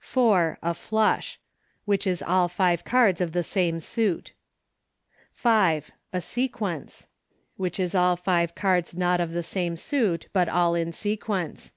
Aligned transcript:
4. 0.00 0.58
A 0.64 0.74
Flush— 0.74 1.38
Which 1.84 2.04
is 2.04 2.22
all 2.24 2.48
five 2.48 2.84
cards 2.84 3.20
of 3.20 3.30
the 3.30 3.44
same 3.44 3.78
suit. 3.78 4.32
5. 5.30 5.92
A 6.12 6.20
Sequence*— 6.20 7.06
Which 7.56 7.78
is 7.78 7.94
all 7.94 8.16
five 8.16 8.56
cards 8.56 8.96
not 8.96 9.20
of 9.20 9.30
the 9.30 9.44
same 9.44 9.76
suit 9.76 10.26
but 10.32 10.48
all 10.48 10.74
in 10.74 10.90
sequence. 10.90 11.72